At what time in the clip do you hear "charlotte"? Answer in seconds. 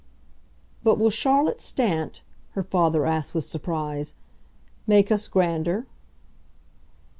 1.11-1.61